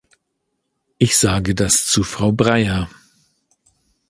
Ich 0.97 1.15
sage 1.15 1.53
das 1.53 1.85
zu 1.85 2.01
Frau 2.03 2.31
Breyer. 2.31 2.89